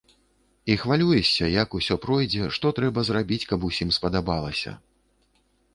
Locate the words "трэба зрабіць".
2.81-3.45